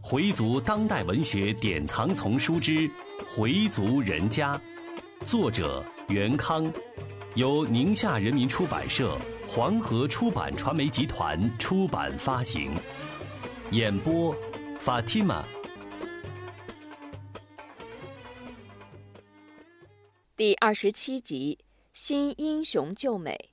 [0.00, 2.72] 回族当代文学典藏丛书之
[3.34, 4.56] 《回族人家》，
[5.26, 6.72] 作者袁康，
[7.34, 9.18] 由宁夏人民出版社、
[9.48, 12.70] 黄河出版传媒集团出版发行。
[13.72, 14.32] 演播
[14.84, 15.42] ：Fatima。
[20.36, 21.58] 第二十七集：
[21.92, 23.50] 新英雄救美。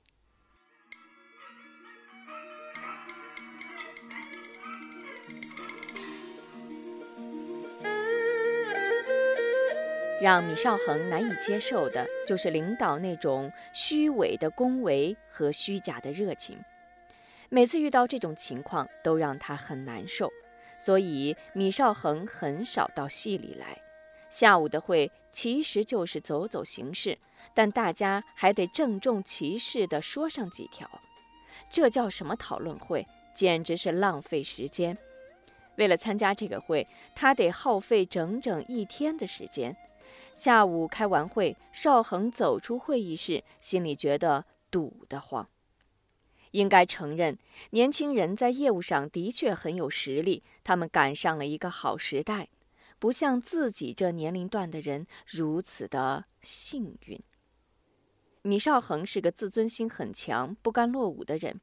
[10.24, 16.58] 让米少恒难以接受的就是领导那种虚伪的恭维和虚假的热情，
[17.50, 20.32] 每次遇到这种情况都让他很难受，
[20.78, 23.78] 所以米少恒很少到戏里来。
[24.30, 27.18] 下午的会其实就是走走形式，
[27.52, 30.88] 但大家还得郑重其事地说上几条，
[31.68, 33.06] 这叫什么讨论会？
[33.34, 34.96] 简直是浪费时间。
[35.76, 39.76] 为了参加这个会，他得耗费整整一天的时间。
[40.34, 45.48] 下午开完会，邵恒走出会议室，心里觉得堵得慌。
[46.50, 47.38] 应该承认，
[47.70, 52.48] 年轻人在业务上的确很有实力，他们赶上了一个好时代，
[52.98, 57.20] 不像自己这年龄段的人如此的幸运。
[58.42, 61.60] 米少恒是个自尊心很强、不甘落伍的人。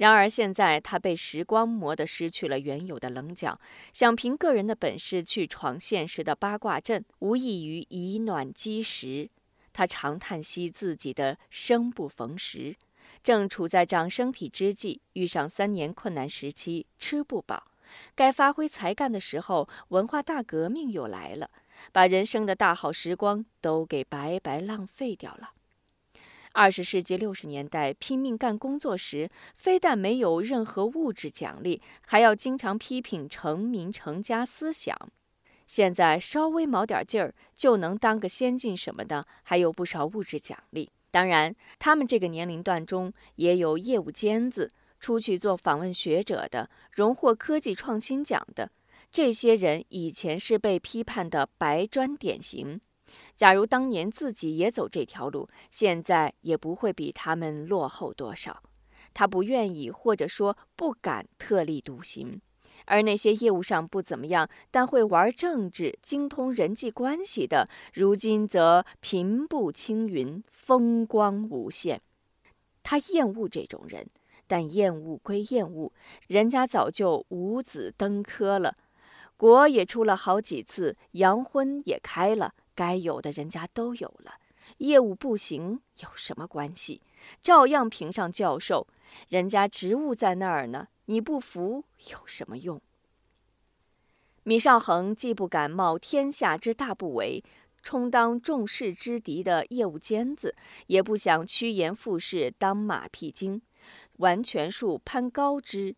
[0.00, 3.60] 然而现在他被时光磨得失去了原有的棱角，
[3.92, 9.28] 想凭个人的本事去闯现实的八卦阵，无异于以卵击石。
[9.74, 12.74] 他长叹息自己的生不逢时，
[13.22, 17.64] 正处在长身体之际，遇上三年困难时期，吃不饱。
[18.14, 21.50] 该发挥才干的时候，文化大革命又来了，
[21.92, 25.50] 把人生的大好时光都给白白浪费掉了。
[26.52, 34.96] 二十世纪六十年代拼命干工作时，非但没有任何物质奖励，还要经常批评成名成家思想。
[35.66, 40.90] 现在稍微卯点劲儿就能当个先进什么的，还有不少物质奖励。
[41.12, 48.70] 当然，他们这个年龄段中也有业务尖子，出去做访问学者的，荣获科技创新奖的。
[49.12, 52.80] 这些人以前是被批判的白砖典型。
[53.40, 58.62] 假如当年自己也走这条路，现在也不会比他们落后多少。
[59.14, 62.38] 他不愿意，或者说不敢特立独行。
[62.84, 72.02] 而那些业务上不怎么样，但会玩政治、精通人际关系的，如今则平步青云，风光无限。
[72.82, 74.06] 他厌恶这种人，
[74.46, 75.90] 但厌恶归厌恶，
[76.28, 78.76] 人家早就五子登科了，
[79.38, 82.52] 国也出了好几次，洋荤也开了。
[82.80, 84.40] 该有的人家都有了，
[84.78, 87.02] 业务不行有什么关系？
[87.42, 88.86] 照样评上教授，
[89.28, 92.80] 人家职务在那儿呢，你不服有什么用？
[94.44, 97.44] 米少恒既不敢冒天下之大不韪，
[97.82, 103.60] 充当众矢之的的业务尖子，也不想趋炎附势当马屁精，
[104.16, 105.94] 完全术攀高枝。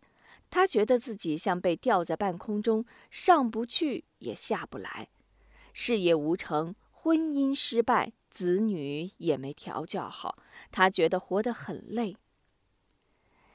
[0.50, 5.08] 他觉得自己像被吊在半空中，上不去也下不来。
[5.72, 10.38] 事业无成，婚姻失败，子女也没调教好，
[10.70, 12.16] 他觉得活得很累。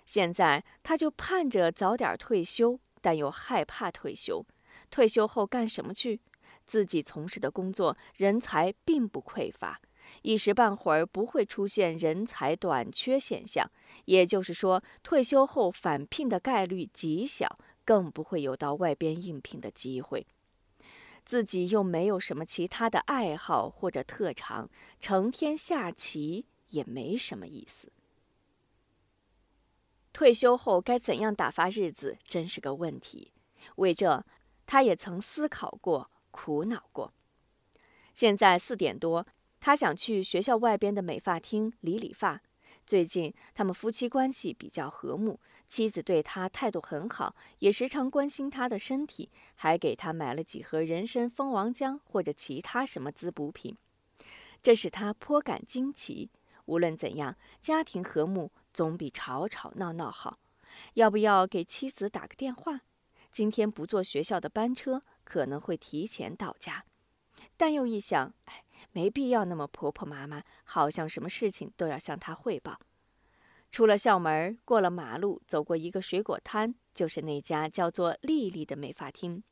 [0.06, 4.46] 现在他就盼着早点退休，但又害怕退休。
[4.90, 6.22] 退休后干什么去？
[6.66, 9.82] 自己从事的工作人才并不匮乏，
[10.22, 13.70] 一时半会儿不会出现人才短缺现象。
[14.06, 20.26] 也就是说，退休后返聘的概率极小，更不会有到外边应聘的机会。
[21.28, 24.70] 自己又没有什么其他的爱好或者特长，
[25.02, 27.92] 成天下棋也没什么意思。
[30.14, 33.34] 退休后该怎样打发日子，真是个问题。
[33.76, 34.26] 为这，
[34.66, 37.14] 他也曾思考过、苦恼过。
[38.14, 39.28] 现在四点多，
[39.60, 42.42] 他想去学校外边的美发厅理理发。
[42.88, 53.76] 最近他们夫妻关系比较和睦，妻子对他态度很好，也时常关心他的身体，还给他买了几盒人参蜂王浆或者其他什么滋补品，
[54.64, 56.30] 这使他颇感惊奇。
[56.64, 60.40] 无论怎样，家庭和睦总比吵吵闹闹好。
[60.94, 62.84] 要不要给妻子打个电话？
[63.34, 66.86] 今天不坐学校的班车，可能会提前到家。
[67.58, 68.64] 但又一想，哎。
[68.92, 72.80] 没必要那么婆婆妈妈，好像什么事情都要向他汇报。
[73.70, 79.44] 出了校门，过了马路，走过一个水果摊，就是那家叫做丽丽的美发厅。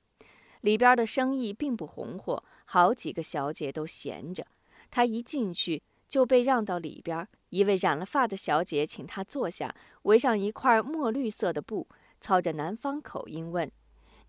[0.62, 4.48] 里边的生意并不红火，好几个小姐都闲着。
[4.90, 11.88] 她一进去就被让到里边，一位染了发的小姐请她坐下，围上一块墨绿色的布，
[12.22, 13.72] 操着南方口音问：“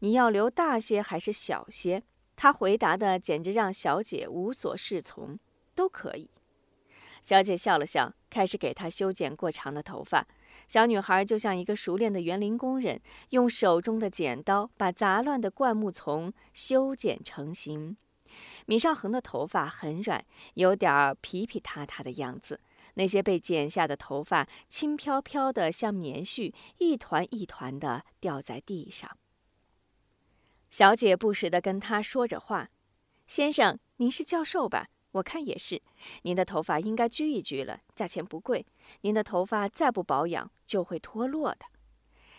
[0.00, 2.02] 你要留大些还是小些？”
[2.36, 5.38] 他回答的简直让小姐无所适从。
[5.74, 6.30] 都可以。
[7.20, 10.26] 小姐笑了笑，开始给他修剪过长的头发。
[10.68, 12.98] 小女孩就像一个熟练的园林工人，
[13.28, 17.98] 用手中的剪刀把杂乱的灌木丛修剪成型。
[18.64, 20.24] 米少恒的头发很软，
[20.54, 22.60] 有点儿皮皮塌塌的样子。
[22.94, 29.10] 那些被剪下的头发轻飘飘的，像棉絮，一团一团的掉在地上。
[30.76, 32.68] 小姐不时地跟他说着话
[33.26, 35.80] ：“先生，您是教授吧？”我看也是，
[36.24, 38.66] 您的头发应该焗一焗了，价钱不贵。
[39.00, 41.60] 您的头发再不保养就会脱落的。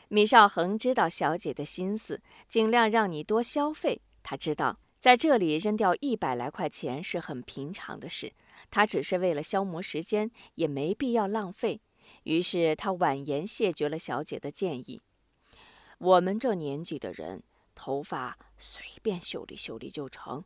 [0.09, 4.03] 米少恒知道小姐的心思，尽量让你多消费。
[4.21, 8.31] 他知道在这里扔掉一百来块钱是很平常的事，
[8.69, 11.81] 他只是为了消磨时间，也没必要浪费。
[12.25, 15.01] 于是他婉言谢绝了小姐的建议。
[15.97, 17.41] 我们这年纪的人，
[17.77, 20.43] 头发随便修理修理就成。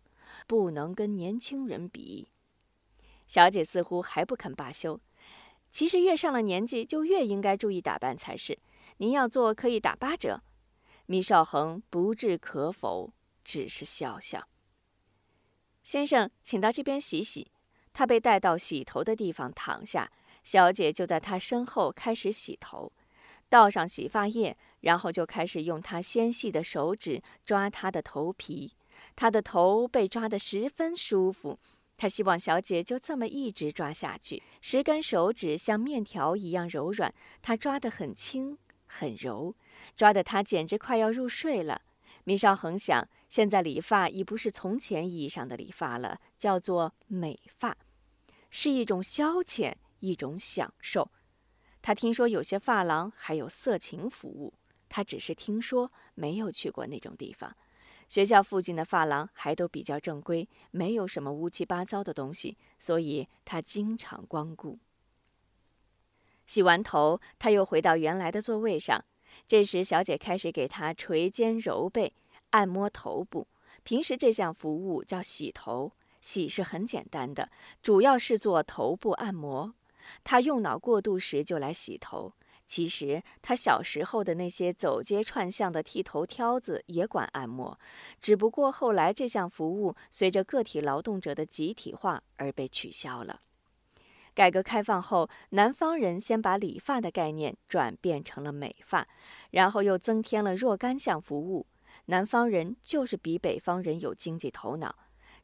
[0.47, 2.29] 不能跟年轻人比。
[3.27, 4.99] 小姐似乎还不肯罢休。
[5.69, 8.59] 其实越上了年纪，就越应该注意打扮才是。
[8.97, 10.41] 您要做，可以打八折。
[11.05, 13.13] 米少恒不置可否，
[13.43, 14.47] 只是笑笑。
[15.83, 17.51] 先生，请到这边洗洗。
[17.93, 20.11] 他被带到洗头的地方躺下，
[20.45, 22.93] 小姐就在他身后开始洗头，
[23.51, 28.71] 倒上洗发液，然后就开始用她纤细的手指抓他的头皮。
[29.13, 31.59] 他的头被抓得十分舒服，
[31.97, 34.41] 他希望小姐就这么一直抓下去。
[34.61, 39.53] 十根手指像面条一样柔软，他抓得很轻很柔，
[39.97, 41.81] 抓得他简直快要入睡了。
[42.23, 47.75] 米少恒想，现在理发已不是从前意义上的理发了，叫做美发，
[48.49, 51.11] 是一种消遣，一种享受。
[51.81, 54.53] 他听说有些发廊还有色情服务，
[54.87, 57.55] 他只是听说，没有去过那种地方。
[58.07, 64.79] 学校附近的发廊还都比较正规，没有什么乌七八糟的东西，所以他经常光顾。
[66.45, 69.03] 洗完头，他又回到原来的座位上。
[69.47, 72.13] 这时，小姐开始给他捶肩揉背、
[72.49, 73.47] 按摩头部。
[73.83, 77.49] 平时这项服务叫洗头，洗是很简单的，
[77.81, 79.73] 主要是做头部按摩。
[80.23, 82.33] 他用脑过度时就来洗头。
[82.65, 87.77] 其实他小时候的那些走街串巷的剃头挑子也管按摩，
[88.21, 93.41] 只不过后来这项服务随着个体劳动者的集体化而被取消了。
[94.33, 99.05] 改革开放后，南方人先把理发的概念转变成了美发，
[99.49, 101.67] 然后又增添了若干项服务。
[102.05, 104.95] 南方人就是比北方人有经济头脑。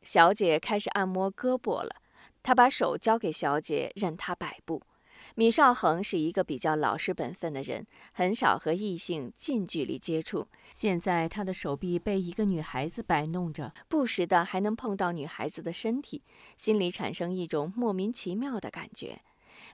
[0.02, 1.98] 小姐开始按摩胳膊了，
[2.48, 4.82] 他把手交给小姐，任她摆布。
[5.36, 10.48] 米少恒是一个比较老实本分的人，很少和异性近距离接触。
[10.72, 16.24] 现在他的手臂被一个女孩子摆弄着，不时的还能碰到女孩子的身体，
[16.56, 19.20] 心里产生一种莫名其妙的感觉。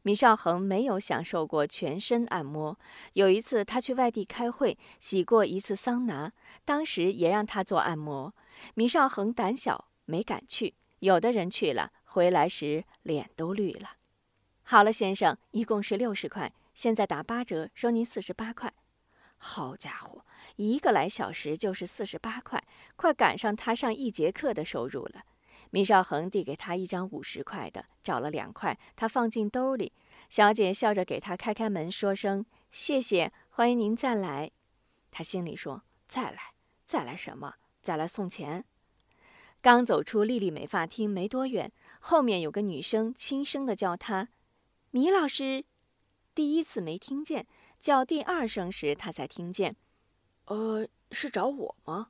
[0.01, 2.75] 米少恒没有享受过全身按摩，
[3.13, 6.33] 有一次他去外地开会，洗过一次桑拿，
[6.65, 8.33] 当时也让他做按摩。
[8.73, 10.73] 米少恒胆小，没敢去。
[10.99, 13.93] 有的人去了，回来时脸都绿了。
[14.61, 18.71] 好了，先生，一共是六十块，现在打八折，收您四十八块。
[19.39, 20.23] 好家伙，
[20.57, 22.63] 一个来小时就是四十八块，
[22.95, 25.23] 快赶上他上一节课的收入了。
[25.71, 29.91] 米少恒递给他一张五十块的，找了两块，他放进兜里。
[30.29, 34.51] 小姐笑着给他开开门，说声谢谢，欢迎您再来。
[35.09, 36.53] 他心里说：再来，
[36.85, 37.55] 再来什么？
[37.81, 38.65] 再来送钱。
[39.61, 41.71] 刚走出丽丽美发厅没多远，
[42.05, 44.27] 后面有个女生轻声的叫他。
[44.91, 45.63] 米老师，
[46.35, 47.47] 第一次没听见，
[47.79, 49.77] 叫第二声时他才听见。
[50.47, 52.09] 呃，是找我吗？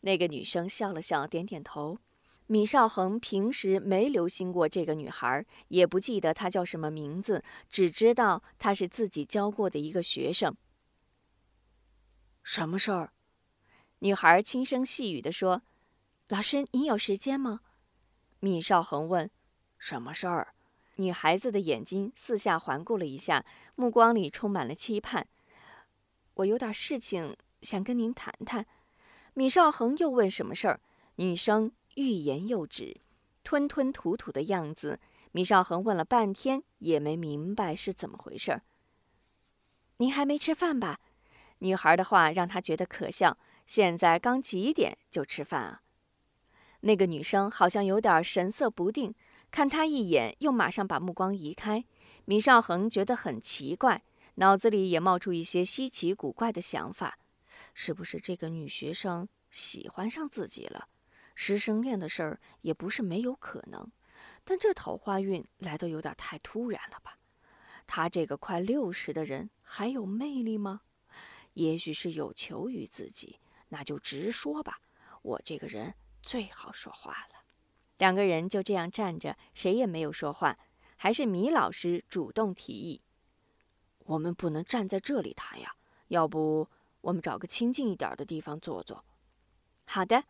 [0.00, 1.98] 那个女生笑了笑，点点头。
[2.46, 10.56] 米少恒平时没留心过这个女孩，也不记得她叫什么名字，只知道她是自己教过的一个学生。
[12.42, 13.12] 什么事儿？
[13.98, 15.60] 女孩轻声细语地说
[16.28, 17.60] ：“老师，你有时间吗？”
[18.44, 19.30] 米少恒问
[19.78, 20.48] ：“什么事儿？”
[20.96, 23.42] 女孩子的眼睛四下环顾了一下，
[23.74, 25.26] 目光里充满了期盼。
[26.34, 28.66] 我有点事情想跟您谈谈。
[29.32, 30.80] 米少恒又问什么事儿？
[31.14, 33.00] 女生欲言又止，
[33.42, 35.00] 吞吞吐吐的样子。
[35.32, 38.60] 米少恒问了半天也没明白是怎么回事儿。
[39.96, 41.00] 您还没吃饭吧？
[41.60, 43.38] 女孩的话让他觉得可笑。
[43.64, 45.80] 现在刚几点就吃饭啊？
[46.86, 49.14] 那个女生好像有点神色不定。
[49.50, 51.84] 看他一眼，又马上把目光移开。
[52.26, 54.02] 米少恒觉得很奇怪，
[54.34, 57.18] 脑子里也冒出一些稀奇古怪的想法。
[57.72, 60.88] 是不是这个女学生喜欢上自己了？
[61.34, 63.90] 师生恋的事儿也不是没有可能，
[64.44, 67.18] 但这桃花运来的有点太突然了吧？
[67.86, 70.82] 他这个快六十的人还有魅力吗？
[71.54, 73.38] 也许是有求于自己，
[73.68, 74.80] 那就直说吧。
[75.22, 77.44] 我这个人最好说话了。
[77.98, 80.58] 两个人就这样站着，谁也没有说话。
[80.96, 83.02] 还是米老师主动提议
[84.06, 85.76] ：“我们不能站在这里谈呀，
[86.08, 86.68] 要不
[87.02, 89.04] 我们找个清静一点的地方坐坐。”
[89.86, 90.24] 好的。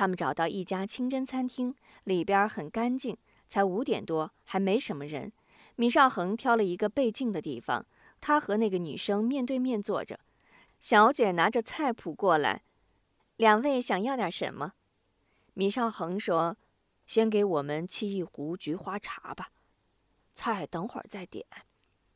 [0.00, 3.18] 他们找到一家清真餐厅，里边很干净。
[3.46, 5.30] 才五点多，还没什么人。
[5.76, 7.84] 米少恒挑了一个背镜的地方，
[8.18, 10.18] 他和那个女生面对面坐着。
[10.78, 12.62] 小姐拿着菜谱过来，
[13.36, 14.72] 两位想要点什么？
[15.52, 16.56] 米少恒说
[17.06, 19.50] ：“先给我们沏一壶菊花茶吧，
[20.32, 21.44] 菜等会儿再点。”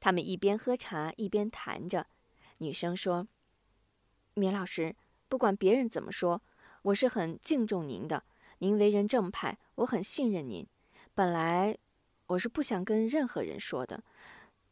[0.01, 2.07] 他们一边喝茶一边谈着。
[2.57, 3.29] 女生说
[4.33, 4.97] ：“米老师，
[5.29, 6.41] 不管别人怎么说。”
[6.85, 8.25] 我是很敬重您的，
[8.59, 10.67] 您为人正派，我很信任您。
[11.15, 11.79] 本来
[12.27, 14.05] 我是不想跟任何人说的，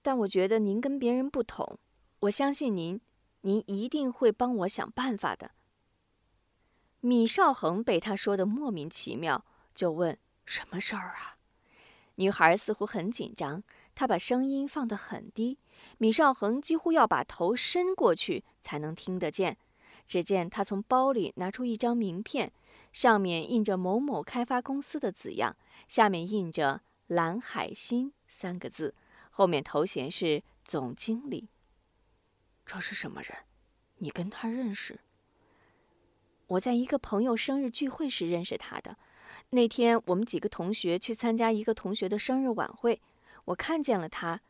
[0.02, 1.78] 但我觉得您跟别人不同，
[2.21, 3.00] 我相信您，
[3.40, 5.52] 您一定会帮我想办法的。
[7.00, 11.38] 米少恒被他说的莫名其妙，就问：“什么事儿啊？”
[12.16, 13.62] 女孩似乎很紧张，
[13.95, 15.59] 她把声音放得很低，
[15.97, 19.57] 米少恒几乎要把头伸过去才能听得见。
[20.07, 22.53] 只见他从包里拿出一张名片，
[22.93, 25.57] 上面印着某某开发公司的字样，
[25.89, 28.95] 下面印着“蓝海星”三个字，
[29.31, 31.49] 后面头衔是总经理。
[32.67, 33.39] 这是什么人？
[33.99, 35.01] 你跟他认识？
[36.49, 38.99] 我在一个朋友生日聚会时认识他的。
[39.51, 43.01] 那天我们几个同学去参加一个同学的生日晚会，
[43.47, 44.41] 我看见了他，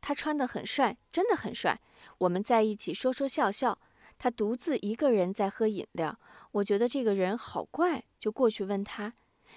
[0.00, 1.80] 他穿得很帅，真的很帅。
[2.18, 3.78] 我们在一起说说笑笑。
[4.22, 6.14] 他独自一个人在喝饮料，
[6.52, 9.14] 我觉得这个人好怪，就过去问他：“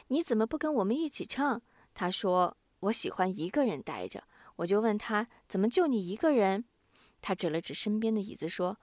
[0.08, 1.62] 你怎么不跟我们一起唱？”
[1.94, 4.24] 他说：“我喜欢一个人待着。”
[4.56, 6.64] 我就问他：“怎么就你一个人？”
[7.22, 8.78] 他指了指身边的椅子说：“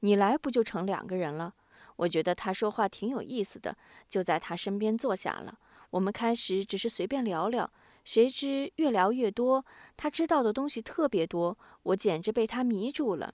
[0.00, 1.54] 你来不就成两个人了？”
[1.96, 3.74] 我觉得他说话挺有意思的，
[4.06, 5.58] 就在他身边坐下了。
[5.88, 7.72] 我们开始只是随便聊聊，
[8.04, 9.64] 谁知越聊越多，
[9.96, 13.32] 他知道的东西特别多，我简直被他迷住了。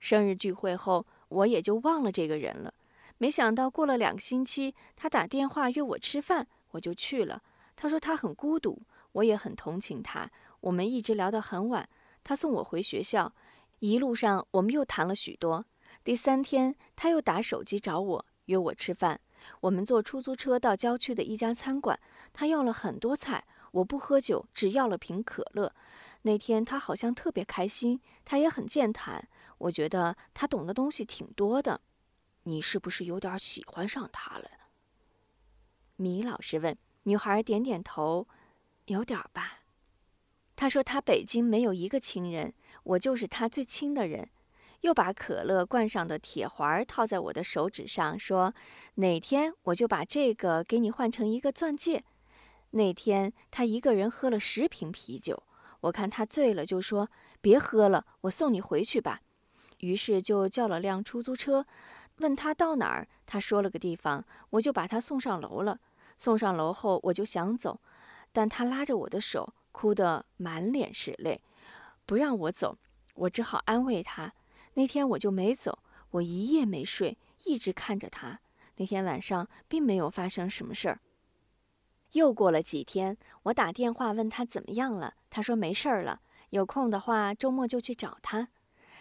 [0.00, 2.74] 生日聚会后，我也就忘了这个人了。
[3.18, 7.42] 没想到过了两个星期，他打电话约我吃饭，我就去了。
[7.76, 8.80] 他说他很孤独，
[9.12, 10.28] 我也很同情他。
[10.60, 11.88] 我们一直聊到很晚，
[12.24, 13.32] 他送我回学校，
[13.78, 15.64] 一路上我们又谈了许多。
[16.02, 19.20] 第三天，他又打手机找我，约我吃饭。
[19.60, 21.98] 我们坐出租车到郊区的一家餐馆，
[22.32, 25.72] 他要了很多菜，我不喝酒，只要了瓶可乐。
[26.22, 29.26] 那天他好像特别开心，他也很健谈。
[29.60, 31.80] 我觉得他懂的东西挺多的，
[32.42, 34.50] 你是不是有点喜欢上他了？
[35.96, 36.76] 米老师问。
[37.04, 38.28] 女孩点点头，
[38.84, 39.60] 有点吧。
[40.54, 42.52] 他说他北京没有一个亲人，
[42.82, 44.28] 我就是他最亲的人。
[44.82, 48.54] 又把可乐罐上的铁环套在我的手指上，说
[48.96, 52.04] 哪天我就把这个给你换成一个钻戒。
[52.72, 55.42] 那天他一个人喝了十瓶啤酒，
[55.80, 59.22] 我看他醉了，就说别喝了，我送你回去吧。
[59.80, 61.66] 于是就叫了辆出租车，
[62.16, 65.78] 问他到哪儿，他说了个地方，我就把他送上楼了。
[66.16, 67.80] 送上楼后，我就想走，
[68.32, 71.42] 但他拉着我的手，哭得满脸是泪，
[72.04, 72.78] 不让我走。
[73.14, 74.32] 我只好安慰他。
[74.74, 75.78] 那天我就没走，
[76.10, 78.40] 我一夜没睡，一直看着他。
[78.76, 81.00] 那天晚上并没有发生什么事儿。
[82.12, 86.20] 又过了几天，我打电话问他怎么样了，他说没事儿了，
[86.50, 88.48] 有空的话周末就去找他。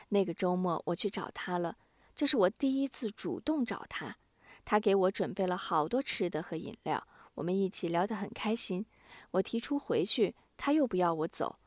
[0.09, 1.77] 那个周末我去找他了，
[2.15, 4.17] 这是我第一次主动找他。
[4.65, 8.85] 他给我准备了好多吃的和饮料，我们一起聊得很开心。
[9.31, 11.57] 我提出回去，他又不要我走，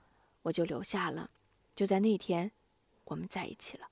[0.42, 1.30] 我就留下了。
[1.74, 2.52] 就在那天，
[3.06, 3.86] 我们在一起了。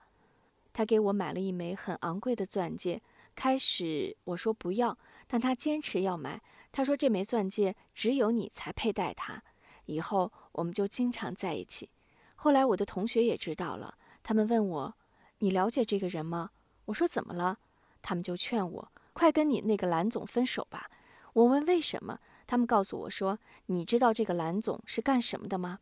[0.73, 3.03] 他给我买了一枚很昂贵的钻戒，
[3.35, 6.41] 开始我说不要，但他坚持要买。
[6.71, 9.43] 他说这枚钻戒只有你才佩戴它。
[9.87, 11.91] 以后我们就经常在一起。
[12.37, 13.97] 后来我的同学也知道了。
[14.31, 14.95] 他们问我
[15.43, 16.51] ：“你了解这个人吗？”
[16.87, 17.59] 我说：“怎么了？”
[18.01, 20.89] 他们就劝我：“快跟你那个蓝总分手吧。”
[21.35, 25.81] 我问为什么，他们告诉我说：“你知道这个蓝总是干什么的吗？”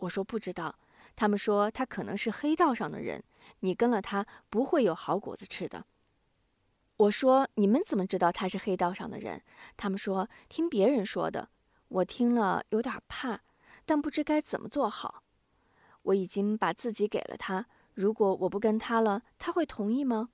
[0.00, 0.78] 我说：“不知道。”
[1.16, 3.24] 他们说他可能是黑道上的人，
[3.60, 5.86] 你跟了他不会有好果子吃的。
[6.98, 9.42] 我说你们怎么知道他是黑道上的人？
[9.74, 11.48] 他们说听别人说的。
[11.88, 13.40] 我听了有点怕，
[13.86, 15.22] 但不知该怎么做好。
[16.02, 20.28] 我已经把自己给了他，如果我不跟他了，他会同意吗？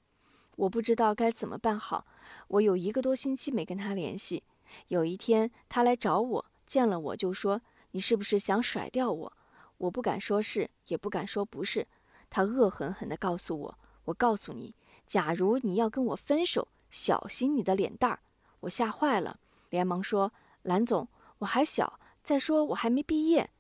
[0.57, 2.05] 我不知道该怎么办好。
[2.49, 4.43] 我有一个多星期没跟他联系。
[4.89, 9.33] 有一天他来找我，见了我就说：“你是不是想甩掉我？”
[9.79, 11.87] 我不敢说是，也不敢说不是。
[12.29, 14.75] 他恶狠狠地告诉我：“我告诉你，
[15.07, 18.19] 假如你要跟我分手，小心你的脸蛋儿。”
[18.59, 19.39] 我吓坏了，
[19.71, 21.07] 连忙说：“蓝总，
[21.39, 23.51] 我还小，再说我还没毕业。”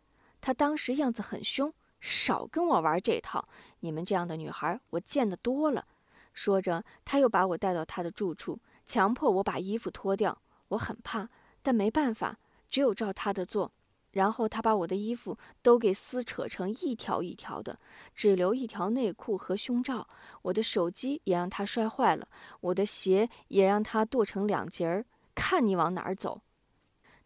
[0.42, 3.48] 他当时样子很凶，少跟我玩这套。
[3.80, 5.86] 你们这样的女孩，我见得多了。
[6.34, 10.42] 说着，他又把我带到他的住处，强迫我把衣服脱掉。
[10.68, 11.28] 我很怕，
[11.62, 13.72] 但没办法，只有照他的做。
[14.10, 17.78] 然后他把我的衣服都给撕扯成一条一条的，
[18.14, 20.06] 只留一条内裤和胸罩。
[20.42, 22.28] 我的手机也让他摔坏了，
[22.60, 25.06] 我的鞋也让他剁成两截儿。
[25.34, 26.42] 看你往哪儿走！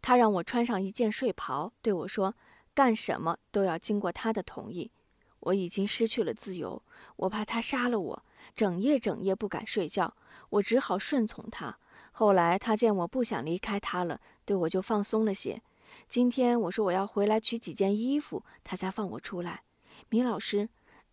[0.00, 2.37] 他让我穿上一件睡袍，对我说
[2.76, 4.92] ：“干什么都要经过他的同意。”
[5.40, 6.83] 我已经失去了自由，
[7.16, 8.25] 我怕他杀了我。
[8.54, 10.16] 整夜整夜不敢睡觉，
[10.50, 11.78] 我只好顺从他。
[12.11, 15.62] 后来他见我不想离开他了，对我就放松了些。
[16.09, 19.62] 今天我说我要回来取几件衣服，他才放我出来。
[20.09, 20.68] 米老师，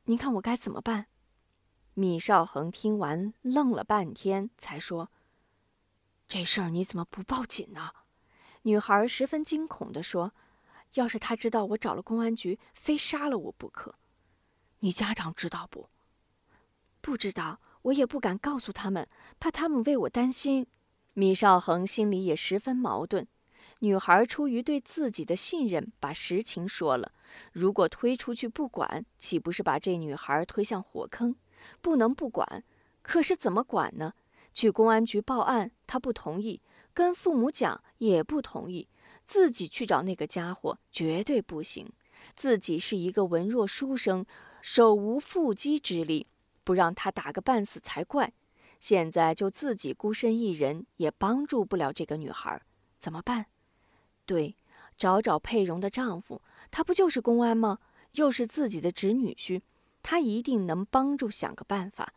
[0.05, 1.07] 您看我该怎么办？
[1.93, 5.11] 米少恒听完愣了半天，才说
[6.27, 7.91] ：“这事儿你怎么不报警呢？”
[8.63, 10.33] 女孩十分惊恐地说
[10.93, 13.95] ：“要是他知道我找了公安局，非杀了我不可。
[14.79, 15.89] 你家长知道不？”
[17.01, 19.07] 不知道，我也不敢告诉他们，
[19.39, 20.67] 怕他们为我担心。
[21.13, 23.27] 米少恒心里也十分矛盾。
[23.79, 27.11] 女孩出于对自己的信任，把实情说了。
[27.51, 31.35] 如果推出去不管，岂不是把这女孩推向火坑？
[31.81, 32.63] 不能不管，
[33.01, 34.13] 可是怎么管呢？
[34.53, 36.61] 去公安局报案，他不同意；
[36.93, 38.87] 跟父母讲，也不同意；
[39.23, 41.91] 自己去找那个家伙，绝对不行。
[42.35, 44.25] 自己是一个文弱书生，
[44.61, 46.27] 手无缚鸡之力。
[46.65, 48.31] 不让他打个半死才怪！
[48.79, 52.61] 现在就自己孤身一人，也帮助不了这个女孩，
[52.97, 53.47] 怎么办？
[54.25, 54.55] 对，
[54.97, 57.79] 找找佩蓉的丈夫，他不就是公安吗？
[58.13, 59.61] 又是自己的侄女婿，
[60.01, 62.13] 他一定能帮助想个办法。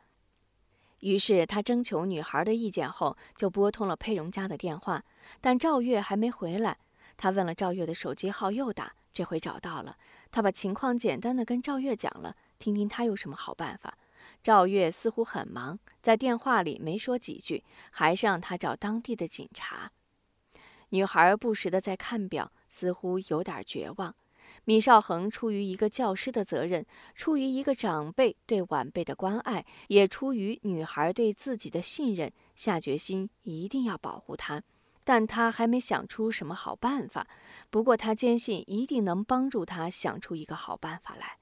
[1.00, 5.04] 于是他征求女孩的意见后，就拨通了佩蓉家的电话，
[5.40, 6.78] 但赵月还没回来。
[7.16, 9.96] 他问了赵月的手机号，又打，这回找到了。
[10.30, 13.96] 他把情况简单的跟赵月讲了，听听他有什么好办法。
[14.42, 19.92] 赵月似乎很忙，在电话里没说几句，还是让他找当地的警察。
[20.90, 24.14] 女孩不时的在看表，似乎有点绝望。
[24.64, 34.62] 米少恒出于一个教师的责任，出于一个长辈对晚辈的关爱，也出于女孩对自己的信任，下决心一定要保护她。
[35.06, 37.28] 但他还没想出什么好办法，
[37.70, 41.38] 不过他坚信一定能帮助他想出一个好办法来。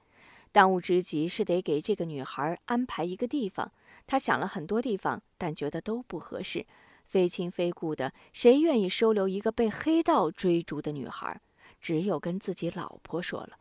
[0.51, 3.71] 当务之急是得给这个女孩安排一个地方。
[4.05, 6.67] 他想了很多地方，但觉得都不合适。
[7.05, 11.41] 非亲非故的，谁愿意收留一个被黑道追逐的女孩？
[11.81, 13.57] 只有跟自己老婆说了。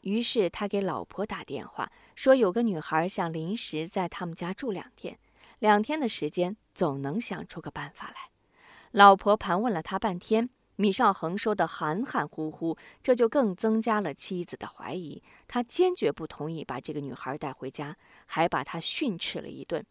[0.00, 5.18] 于是他给老婆打电话，说有个女孩想临时在他们家住两天，
[5.58, 8.31] 两天的时间总能想出个办法来。
[8.92, 10.48] 老婆盘问了他半天。
[10.76, 15.22] 米少恒说的含含糊糊，这就更增加了妻子的怀疑。
[15.46, 19.84] 他坚决不同意把这个女孩带回家，还把她训斥了一顿。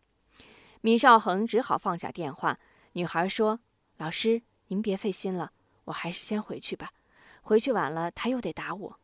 [0.81, 2.59] 米少恒只好放下电话。
[2.93, 3.59] 女孩说
[3.97, 5.51] ：“老师，您别费心了，
[5.85, 6.89] 我还是先回去吧。
[7.43, 8.99] 回去晚了，他又得打我。”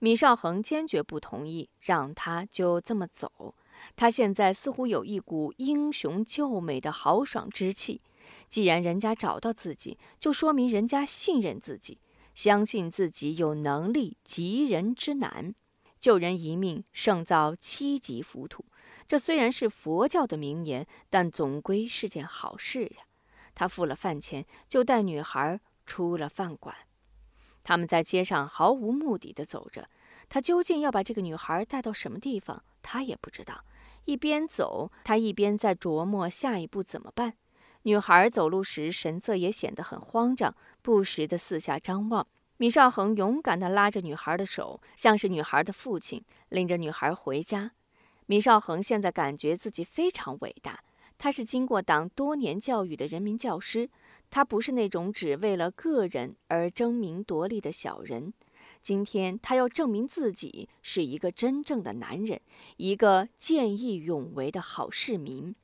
[0.00, 3.54] 米少恒坚决不同意，让他就这么走。
[3.94, 8.00] 他现在似乎有一股英雄救美的豪爽之气。
[8.48, 12.00] 既然人家找到自己，就说明人家信任自己，
[12.34, 15.54] 相信自己有能力急人之难，
[15.98, 18.64] 救人一命胜造七级浮屠。
[19.08, 23.04] 这虽然是佛教的名言，但总归是件好事呀。
[23.54, 26.74] 他付了饭钱，就带女孩出了饭馆。
[27.64, 29.88] 他们在街上毫无目的地走着，
[30.28, 33.64] 他究竟要把这个女孩带到什么地方，他也不知道。
[34.04, 37.34] 一边走，他一边在琢磨下一步怎么办。
[37.86, 42.26] 女孩走路时神色也显得很慌张，不时地四下张望。
[42.56, 47.70] 米少恒勇敢地拉着女孩的手，像是女孩的父亲，领着女孩回家。
[48.26, 50.82] 米少恒现在感觉自己非常伟大，
[51.16, 53.88] 他是经过党多年教育的人民教师，
[54.30, 58.34] 他不是那种只为了个人而争名夺利的小人。
[58.82, 62.40] 今天他要证明自己是一个真正的男人，
[62.78, 65.54] 一个见义勇为的好市民。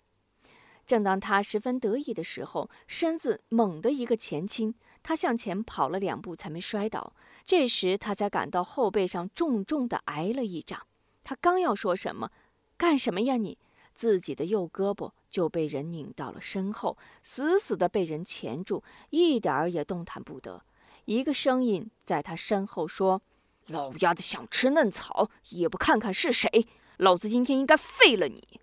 [0.86, 7.14] 正当他十分得意的时候，身子猛地一个前倾，他向前跑了两步才没摔倒。
[7.44, 10.86] 这时他才感到后背上重重的挨了一掌。
[11.24, 12.30] 他刚要说什么
[12.76, 13.58] ，“干什么呀你？”
[13.94, 20.64] 自己的右胳膊就被人拧到了身后，死死的被人钳住，一点儿也动弹不得。
[21.04, 23.20] 一个声音在他身后说
[23.68, 26.66] ：“老鸭子想吃嫩草，也不看看是谁，
[26.96, 28.60] 老子今天应该废了你。”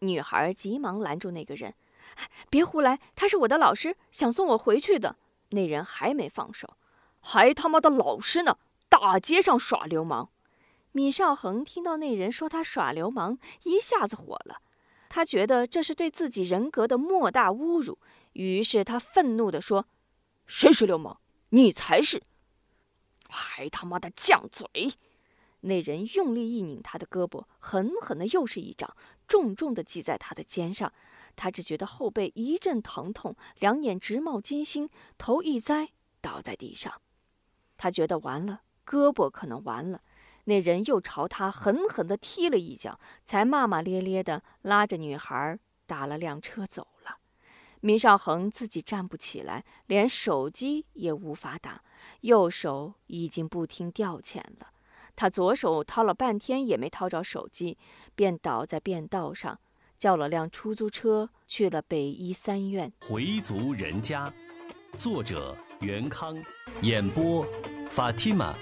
[0.00, 1.74] 女孩急忙拦住那个人
[2.50, 5.16] ：“别胡来，他是我的老师，想送我回去的。”
[5.50, 6.76] 那人还没放手，
[7.20, 8.58] 还他妈的老师呢！
[8.88, 10.28] 大街上耍流氓！
[10.92, 14.60] 米少恒听到那人说他耍流氓，一下子火了。
[15.08, 17.98] 他觉得这是对自己人格的莫大侮辱，
[18.32, 19.86] 于是他愤怒地说
[20.46, 21.20] ：“谁是流氓？
[21.50, 22.22] 你才是！
[23.28, 24.66] 还他妈的犟嘴！”
[25.62, 30.92] 那人用力一拧他的胳膊，狠狠的又是一掌，重重的击在他的肩上。
[31.34, 37.00] 他只觉得后背一阵疼痛，两眼直冒金星，头一栽倒在地上。
[37.76, 40.00] 他觉得完了，胳膊可能完了。
[40.44, 47.18] 那人又朝他狠狠地踢了一脚，才骂骂咧咧地拉着女孩打了辆车走了。
[47.80, 51.82] 米少恒自己站不起来，连手机也无法打，
[52.22, 54.70] 右手已经不听调遣了。
[55.16, 57.78] 他左手掏了半天也没掏着手机，
[58.14, 59.58] 便倒在便道上，
[59.98, 62.92] 叫了辆出租车去了北医三院。
[63.00, 64.30] 回族人家，
[64.96, 66.36] 作者袁康，
[66.82, 67.44] 演播
[67.90, 68.54] 法蒂玛。